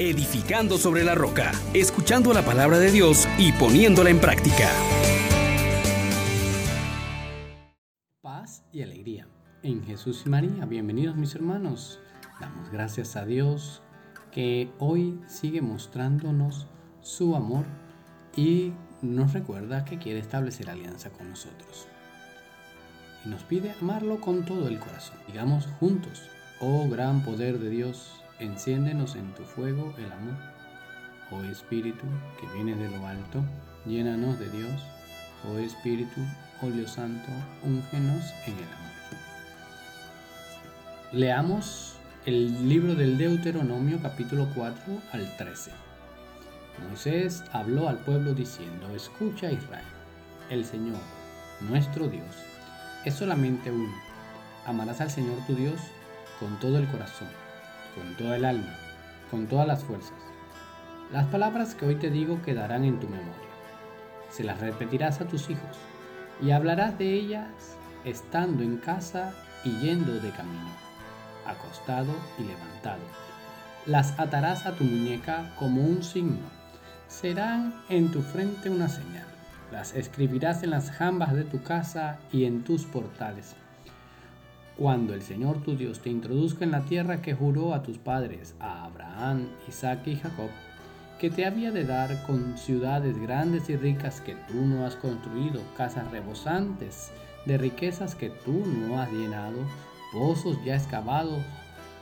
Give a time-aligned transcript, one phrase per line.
[0.00, 4.70] edificando sobre la roca, escuchando la palabra de Dios y poniéndola en práctica.
[8.22, 9.28] Paz y alegría
[9.62, 10.64] en Jesús y María.
[10.64, 12.00] Bienvenidos mis hermanos.
[12.40, 13.82] Damos gracias a Dios
[14.32, 16.66] que hoy sigue mostrándonos
[17.02, 17.66] su amor
[18.34, 18.72] y
[19.02, 21.88] nos recuerda que quiere establecer alianza con nosotros.
[23.26, 25.18] Y nos pide amarlo con todo el corazón.
[25.26, 26.22] Digamos juntos,
[26.60, 30.34] oh gran poder de Dios, enciéndenos en tu fuego el amor.
[31.30, 32.04] Oh Espíritu
[32.40, 33.42] que viene de lo alto,
[33.86, 34.82] llénanos de Dios.
[35.48, 36.20] Oh Espíritu,
[36.62, 37.28] oh Dios Santo,
[37.62, 38.90] úngenos en el amor.
[41.12, 45.70] Leamos el libro del Deuteronomio capítulo 4 al 13.
[46.88, 49.84] Moisés habló al pueblo diciendo, escucha Israel,
[50.50, 51.00] el Señor,
[51.60, 52.34] nuestro Dios,
[53.04, 53.94] es solamente uno.
[54.66, 55.80] Amarás al Señor tu Dios
[56.38, 57.28] con todo el corazón,
[57.94, 58.74] con toda el alma,
[59.30, 60.14] con todas las fuerzas.
[61.12, 63.50] Las palabras que hoy te digo quedarán en tu memoria.
[64.30, 65.76] Se las repetirás a tus hijos
[66.40, 70.70] y hablarás de ellas estando en casa y yendo de camino,
[71.46, 73.02] acostado y levantado.
[73.86, 76.60] Las atarás a tu muñeca como un signo
[77.08, 79.26] serán en tu frente una señal.
[79.72, 83.54] Las escribirás en las jambas de tu casa y en tus portales.
[84.80, 88.54] Cuando el Señor tu Dios te introduzca en la tierra que juró a tus padres,
[88.60, 90.48] a Abraham, Isaac y Jacob,
[91.18, 95.60] que te había de dar con ciudades grandes y ricas que tú no has construido,
[95.76, 97.12] casas rebosantes
[97.44, 99.58] de riquezas que tú no has llenado,
[100.14, 101.42] pozos ya excavados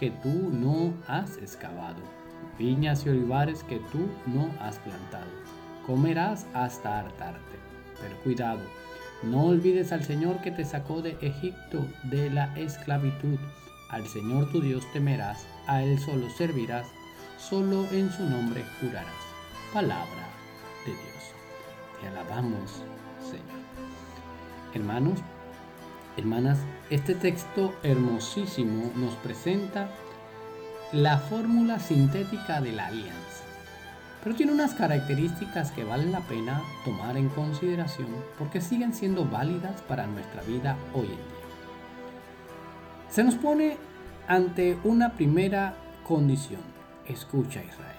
[0.00, 2.22] que tú no has excavado
[2.58, 5.30] viñas y olivares que tú no has plantado.
[5.86, 7.58] Comerás hasta hartarte.
[8.00, 8.60] Pero cuidado,
[9.22, 13.38] no olvides al Señor que te sacó de Egipto, de la esclavitud.
[13.88, 16.86] Al Señor tu Dios temerás, a Él solo servirás,
[17.38, 19.12] solo en su nombre jurarás.
[19.72, 20.28] Palabra
[20.84, 21.32] de Dios.
[22.00, 22.82] Te alabamos,
[23.22, 23.62] Señor.
[24.74, 25.20] Hermanos,
[26.16, 26.58] hermanas,
[26.90, 29.88] este texto hermosísimo nos presenta
[30.92, 33.51] la fórmula sintética de la alianza.
[34.22, 39.82] Pero tiene unas características que valen la pena tomar en consideración porque siguen siendo válidas
[39.82, 41.42] para nuestra vida hoy en día.
[43.10, 43.76] Se nos pone
[44.28, 45.74] ante una primera
[46.06, 46.60] condición.
[47.06, 47.92] Escucha Israel.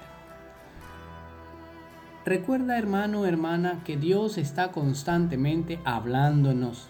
[2.25, 6.89] Recuerda hermano, hermana, que Dios está constantemente hablándonos.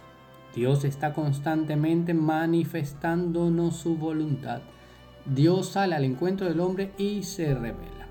[0.55, 4.61] Dios está constantemente manifestándonos su voluntad.
[5.25, 8.02] Dios sale al encuentro del hombre y se revela.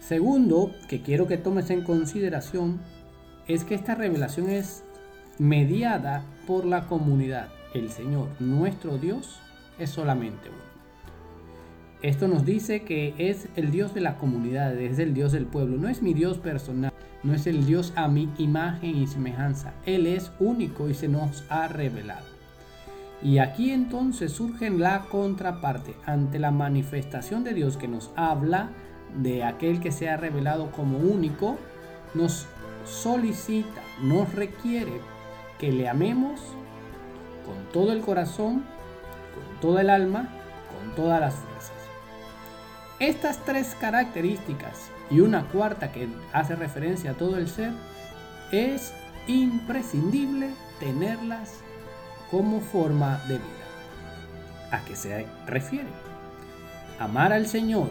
[0.00, 2.80] Segundo, que quiero que tomes en consideración,
[3.46, 4.84] es que esta revelación es
[5.38, 7.48] mediada por la comunidad.
[7.74, 9.40] El Señor, nuestro Dios,
[9.78, 10.68] es solamente uno.
[12.00, 15.78] Esto nos dice que es el Dios de la comunidad, es el Dios del pueblo,
[15.78, 16.92] no es mi Dios personal,
[17.24, 19.74] no es el Dios a mi imagen y semejanza.
[19.84, 22.26] Él es único y se nos ha revelado.
[23.20, 28.70] Y aquí entonces surge la contraparte ante la manifestación de Dios que nos habla
[29.16, 31.58] de aquel que se ha revelado como único,
[32.14, 32.46] nos
[32.84, 35.00] solicita, nos requiere
[35.58, 36.40] que le amemos
[37.44, 38.64] con todo el corazón,
[39.34, 40.28] con toda el alma,
[40.68, 41.72] con todas las fuerzas.
[43.00, 47.72] Estas tres características y una cuarta que hace referencia a todo el ser,
[48.52, 48.92] es
[49.26, 51.60] imprescindible tenerlas
[52.30, 54.70] como forma de vida.
[54.70, 55.88] ¿A qué se refiere?
[56.98, 57.90] Amar al Señor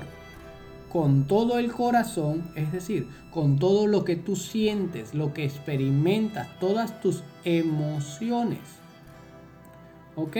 [0.98, 6.58] con todo el corazón, es decir, con todo lo que tú sientes, lo que experimentas,
[6.60, 8.62] todas tus emociones.
[10.16, 10.38] ¿Ok?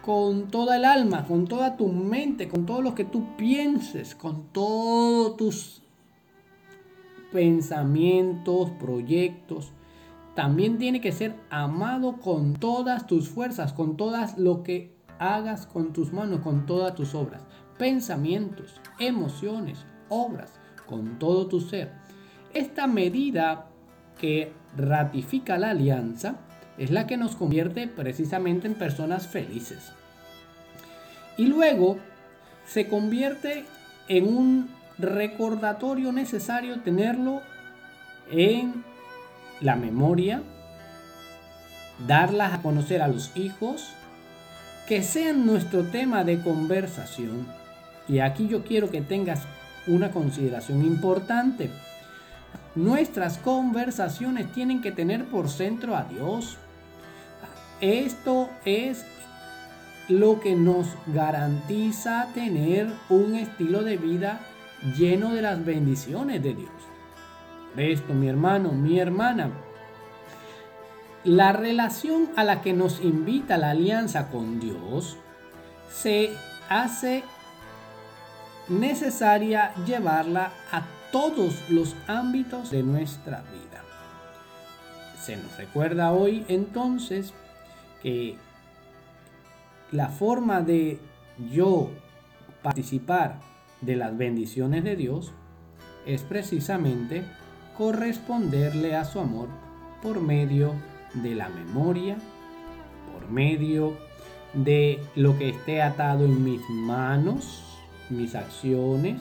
[0.00, 4.44] Con toda el alma, con toda tu mente, con todo lo que tú pienses, con
[4.52, 5.82] todos tus
[7.32, 9.72] pensamientos, proyectos,
[10.36, 15.92] también tiene que ser amado con todas tus fuerzas, con todas lo que hagas con
[15.92, 17.42] tus manos, con todas tus obras,
[17.78, 21.92] pensamientos, emociones, obras, con todo tu ser.
[22.54, 23.66] Esta medida
[24.18, 26.36] que ratifica la alianza
[26.76, 29.92] es la que nos convierte precisamente en personas felices.
[31.36, 31.98] Y luego
[32.66, 33.64] se convierte
[34.08, 37.42] en un recordatorio necesario tenerlo
[38.30, 38.84] en
[39.60, 40.42] la memoria,
[42.06, 43.94] darlas a conocer a los hijos,
[44.86, 47.46] que sean nuestro tema de conversación.
[48.08, 49.42] Y aquí yo quiero que tengas
[49.86, 51.70] una consideración importante.
[52.74, 56.56] Nuestras conversaciones tienen que tener por centro a Dios.
[57.80, 59.04] Esto es
[60.08, 64.40] lo que nos garantiza tener un estilo de vida
[64.96, 66.70] lleno de las bendiciones de Dios.
[67.76, 69.50] Esto, mi hermano, mi hermana,
[71.24, 75.18] la relación a la que nos invita la alianza con Dios
[75.90, 76.32] se
[76.68, 77.22] hace
[78.68, 83.82] necesaria llevarla a todos los ámbitos de nuestra vida.
[85.20, 87.32] Se nos recuerda hoy entonces
[88.02, 88.36] que
[89.90, 90.98] la forma de
[91.50, 91.90] yo
[92.62, 93.40] participar
[93.80, 95.32] de las bendiciones de Dios
[96.06, 97.24] es precisamente
[97.76, 99.48] corresponderle a su amor
[100.02, 100.74] por medio
[101.14, 102.16] de la memoria,
[103.12, 103.96] por medio
[104.54, 107.67] de lo que esté atado en mis manos,
[108.10, 109.20] mis acciones,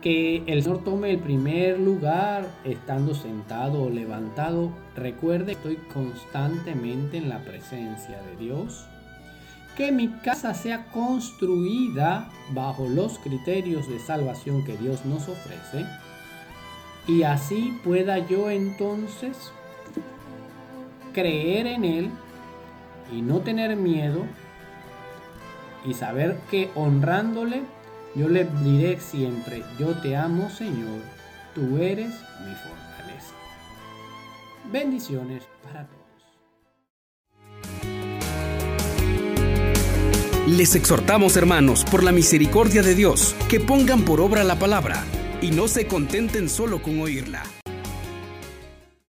[0.00, 4.70] que el Señor tome el primer lugar estando sentado o levantado.
[4.96, 8.86] Recuerde que estoy constantemente en la presencia de Dios.
[9.76, 15.84] Que mi casa sea construida bajo los criterios de salvación que Dios nos ofrece.
[17.06, 19.52] Y así pueda yo entonces
[21.12, 22.10] creer en Él
[23.12, 24.24] y no tener miedo
[25.84, 27.62] y saber que honrándole
[28.14, 31.00] yo le diré siempre, yo te amo Señor,
[31.54, 33.34] tú eres mi fortaleza.
[34.72, 36.00] Bendiciones para todos.
[40.48, 45.04] Les exhortamos, hermanos, por la misericordia de Dios, que pongan por obra la palabra
[45.40, 47.44] y no se contenten solo con oírla